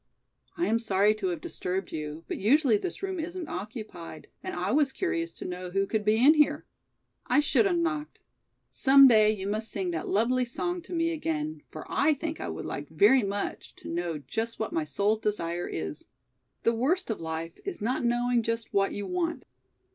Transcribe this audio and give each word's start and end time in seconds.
"I 0.57 0.65
am 0.65 0.79
sorry 0.79 1.13
to 1.13 1.27
have 1.27 1.41
disturbed 1.41 1.91
you, 1.91 2.25
but 2.27 2.39
usually 2.39 2.75
this 2.75 3.03
room 3.03 3.19
isn't 3.19 3.47
occupied 3.47 4.29
and 4.41 4.55
I 4.55 4.71
was 4.71 4.91
curious 4.91 5.29
to 5.33 5.45
know 5.45 5.69
who 5.69 5.85
could 5.85 6.03
be 6.03 6.17
in 6.17 6.33
here. 6.33 6.65
I 7.27 7.39
should 7.39 7.67
have 7.67 7.77
knocked. 7.77 8.19
Some 8.71 9.07
day 9.07 9.29
you 9.29 9.45
must 9.45 9.69
sing 9.69 9.91
that 9.91 10.07
lovely 10.07 10.43
song 10.43 10.81
to 10.89 10.93
me, 10.95 11.11
again, 11.11 11.61
for 11.69 11.85
I 11.87 12.15
think 12.15 12.41
I 12.41 12.49
would 12.49 12.65
like 12.65 12.89
very 12.89 13.21
much 13.21 13.75
to 13.75 13.89
know 13.89 14.17
just 14.17 14.57
what 14.57 14.73
my 14.73 14.85
soul's 14.85 15.19
desire 15.19 15.67
is. 15.67 16.07
The 16.63 16.73
worst 16.73 17.11
of 17.11 17.21
life 17.21 17.59
is 17.63 17.79
not 17.79 18.03
knowing 18.03 18.41
just 18.41 18.73
what 18.73 18.93
you 18.93 19.05
want." 19.05 19.45